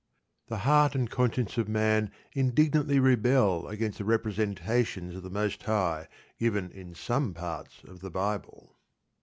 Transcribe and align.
The 0.47 0.57
heart 0.65 0.95
and 0.95 1.07
conscience 1.07 1.59
of 1.59 1.69
man 1.69 2.09
indignantly 2.33 2.99
rebel 2.99 3.67
against 3.67 3.99
the 3.99 4.03
representations 4.03 5.13
of 5.15 5.21
the 5.21 5.29
Most 5.29 5.61
High 5.61 6.07
given 6.39 6.71
in 6.71 6.95
some 6.95 7.35
parts 7.35 7.83
of 7.83 7.99
the 7.99 8.09
Bible. 8.09 8.77